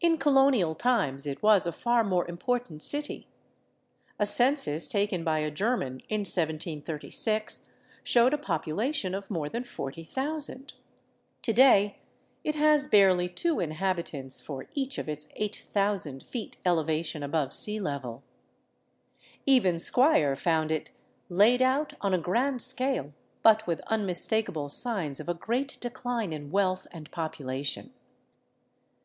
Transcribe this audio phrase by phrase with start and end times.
[0.00, 3.28] In colonial times it was a far more important city.
[4.18, 7.66] A census taken 381 VAGABONDING DOWN THE ANDES by a German in 1736
[8.02, 10.72] showed a population of more than 40,000.
[11.42, 11.98] To day
[12.42, 18.24] it has barely two inhabitants for each of its 8000 feet elevation above sea level.
[19.46, 20.90] Even Squier found it''
[21.28, 23.12] laid out on a grand scale,
[23.44, 27.94] but with unmistakable signs of a great decline in wealth and population."